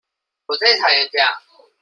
[0.47, 1.29] 我最討厭這樣